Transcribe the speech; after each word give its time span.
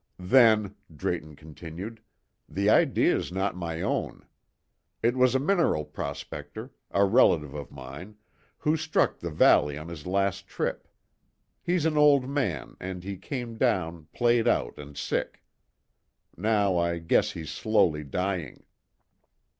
"Then," 0.17 0.73
Drayton 0.91 1.35
continued, 1.35 2.01
"the 2.49 2.71
idea's 2.71 3.31
not 3.31 3.55
my 3.55 3.83
own. 3.83 4.25
It 5.03 5.15
was 5.15 5.35
a 5.35 5.39
mineral 5.39 5.85
prospector 5.85 6.71
a 6.89 7.05
relative 7.05 7.53
of 7.53 7.69
mine 7.69 8.17
who 8.57 8.75
struck 8.75 9.19
the 9.19 9.29
valley 9.29 9.77
on 9.77 9.89
his 9.89 10.07
last 10.07 10.47
trip. 10.47 10.87
He's 11.61 11.85
an 11.85 11.97
old 11.99 12.27
man, 12.27 12.77
and 12.79 13.03
he 13.03 13.15
came 13.15 13.57
down 13.59 14.07
played 14.11 14.47
out 14.47 14.79
and 14.79 14.97
sick. 14.97 15.43
Now 16.35 16.79
I 16.79 16.97
guess 16.97 17.33
he's 17.33 17.51
slowly 17.51 18.03
dying." 18.03 18.63